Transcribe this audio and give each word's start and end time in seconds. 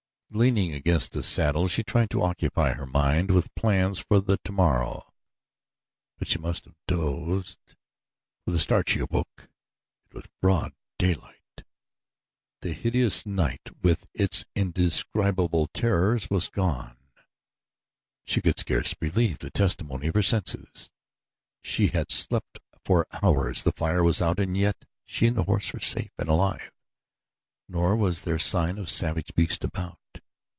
Leaning 0.33 0.73
against 0.73 1.11
the 1.11 1.21
saddle 1.21 1.67
she 1.67 1.83
tried 1.83 2.09
to 2.09 2.23
occupy 2.23 2.71
her 2.73 2.85
mind 2.85 3.29
with 3.31 3.53
plans 3.53 3.99
for 3.99 4.21
the 4.21 4.39
morrow; 4.49 5.13
but 6.17 6.25
she 6.25 6.39
must 6.39 6.63
have 6.63 6.73
dozed. 6.87 7.75
With 8.45 8.55
a 8.55 8.59
start 8.59 8.87
she 8.87 8.99
awoke. 8.99 9.49
It 10.05 10.13
was 10.13 10.29
broad 10.41 10.71
daylight. 10.97 11.65
The 12.61 12.71
hideous 12.71 13.25
night 13.25 13.71
with 13.81 14.05
its 14.13 14.45
indescribable 14.55 15.67
terrors 15.73 16.29
was 16.29 16.47
gone. 16.47 16.95
She 18.23 18.41
could 18.41 18.57
scarce 18.57 18.93
believe 18.93 19.39
the 19.39 19.51
testimony 19.51 20.07
of 20.07 20.15
her 20.15 20.23
senses. 20.23 20.91
She 21.61 21.87
had 21.87 22.09
slept 22.09 22.57
for 22.85 23.05
hours, 23.21 23.63
the 23.63 23.73
fire 23.73 24.01
was 24.01 24.21
out 24.21 24.39
and 24.39 24.55
yet 24.55 24.85
she 25.03 25.27
and 25.27 25.35
the 25.35 25.43
horse 25.43 25.73
were 25.73 25.81
safe 25.81 26.11
and 26.17 26.29
alive, 26.29 26.71
nor 27.67 27.97
was 27.97 28.21
there 28.21 28.39
sign 28.39 28.77
of 28.77 28.89
savage 28.89 29.35
beast 29.35 29.65
about. 29.65 29.97